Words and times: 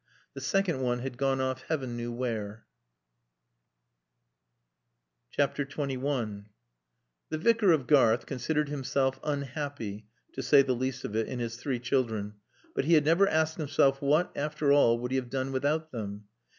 The 0.33 0.41
second 0.41 0.81
one 0.81 0.97
had 0.97 1.15
gone 1.15 1.39
off 1.39 1.61
heaven 1.67 1.95
knew 1.95 2.11
where. 2.11 2.65
XXI 5.37 6.45
The 7.29 7.37
Vicar 7.37 7.71
of 7.71 7.85
Garth 7.85 8.25
considered 8.25 8.69
himself 8.69 9.19
unhappy 9.23 10.07
(to 10.33 10.41
say 10.41 10.63
the 10.63 10.73
least 10.73 11.05
of 11.05 11.15
it) 11.15 11.27
in 11.27 11.37
his 11.37 11.57
three 11.57 11.77
children, 11.79 12.33
but 12.73 12.85
he 12.85 12.95
had 12.95 13.05
never 13.05 13.27
asked 13.27 13.57
himself 13.59 14.01
what, 14.01 14.31
after 14.35 14.71
all, 14.71 14.97
would 14.97 15.11
he 15.11 15.17
have 15.17 15.29
done 15.29 15.51
without 15.51 15.91
them? 15.91 16.23